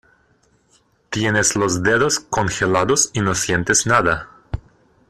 [1.11, 4.29] tienes los dedos congelados y no sientes nada.